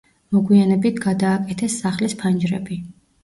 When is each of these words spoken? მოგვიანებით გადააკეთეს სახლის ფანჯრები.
მოგვიანებით 0.35 0.97
გადააკეთეს 1.03 1.77
სახლის 1.83 2.17
ფანჯრები. 2.23 2.79